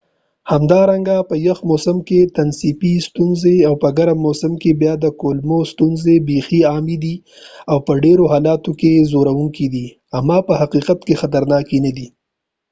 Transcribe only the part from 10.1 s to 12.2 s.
اما په حقیقت کې خطرناکې نه دي